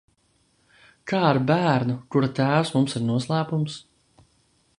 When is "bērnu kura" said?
1.53-2.31